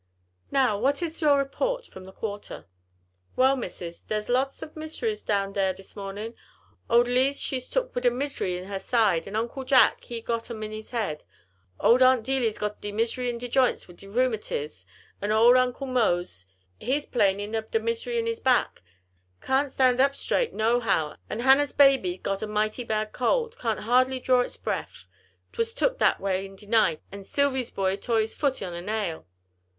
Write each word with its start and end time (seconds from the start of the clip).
Now 0.49 0.79
what 0.79 1.03
is 1.03 1.21
your 1.21 1.37
report 1.37 1.85
from 1.85 2.05
the 2.05 2.11
quarter." 2.11 2.65
"Well, 3.35 3.55
missus, 3.55 4.01
dere's 4.01 4.29
lots 4.29 4.63
ob 4.63 4.75
miseries 4.75 5.21
down 5.21 5.53
dere 5.53 5.75
dis 5.75 5.95
mornin'; 5.95 6.33
ole 6.89 7.03
Lize 7.05 7.39
she's 7.39 7.69
took 7.69 7.93
wid 7.93 8.07
a 8.07 8.09
misery 8.09 8.57
in 8.57 8.63
her 8.65 8.79
side; 8.79 9.27
an' 9.27 9.35
Uncle 9.35 9.63
Jack, 9.63 10.03
he 10.05 10.19
got 10.19 10.49
um 10.49 10.63
in 10.63 10.71
his 10.71 10.89
head; 10.89 11.23
ole 11.79 12.03
Aunt 12.03 12.25
Delie's 12.25 12.57
got 12.57 12.81
de 12.81 12.91
misery 12.91 13.29
in 13.29 13.37
de 13.37 13.47
joints 13.47 13.87
wid 13.87 13.97
de 13.97 14.07
rheumatiz, 14.07 14.87
an' 15.21 15.31
ole 15.31 15.55
Uncle 15.55 15.85
Mose 15.85 16.47
he's 16.79 17.05
'plainin 17.05 17.55
ob 17.55 17.69
de 17.69 17.79
misery 17.79 18.17
in 18.17 18.25
his 18.25 18.39
back; 18.39 18.81
can't 19.39 19.71
stan' 19.71 19.99
up 20.01 20.15
straight 20.15 20.51
no 20.51 20.79
how: 20.79 21.15
an' 21.29 21.41
Hannah's 21.41 21.73
baby 21.73 22.17
got 22.17 22.41
a 22.41 22.47
mighty 22.47 22.83
bad 22.83 23.11
cold, 23.11 23.55
can't 23.59 23.81
hardly 23.81 24.19
draw 24.19 24.41
its 24.41 24.57
breff; 24.57 25.05
'twas 25.53 25.75
took 25.75 25.99
dat 25.99 26.19
way 26.19 26.43
in 26.47 26.55
de 26.55 26.65
night; 26.65 27.03
an' 27.11 27.23
Silvy's 27.25 27.69
boy 27.69 27.95
tore 27.97 28.19
his 28.21 28.33
foot 28.33 28.63
on 28.63 28.73
a 28.73 28.81
nail." 28.81 29.27